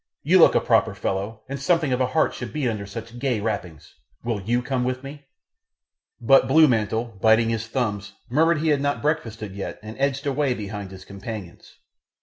[0.23, 3.39] you look a proper fellow, and something of a heart should beat under such gay
[3.39, 3.93] wrappings,
[4.23, 5.27] will you come with me?"
[6.19, 10.55] But blue mantle, biting his thumbs, murmured he had not breakfasted yet and edged away
[10.55, 11.75] behind his companions.